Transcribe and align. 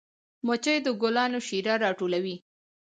مچۍ 0.47 0.77
د 0.85 0.87
ګلانو 1.01 1.39
شیره 1.47 1.73
راټولوي 1.83 2.35